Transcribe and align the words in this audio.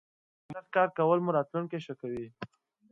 سخت 0.53 0.67
کار 0.75 0.87
کولو 0.97 1.21
مو 1.25 1.31
راتلوونکی 1.37 1.79
ښه 1.85 1.93
کوي. 2.01 2.25